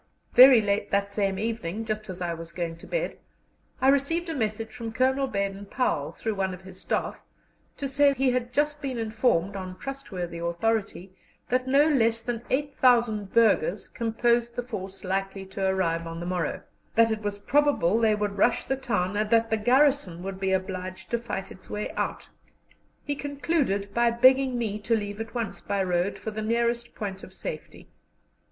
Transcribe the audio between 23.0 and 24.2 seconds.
He concluded by